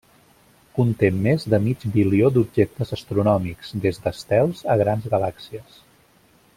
Conté 0.77 1.09
més 1.27 1.45
de 1.53 1.59
mig 1.65 1.85
bilió 1.97 2.31
d'objectes 2.37 2.95
astronòmics, 2.97 3.75
des 3.87 4.01
d'estels 4.07 4.65
a 4.77 4.79
grans 4.83 5.07
galàxies. 5.17 5.79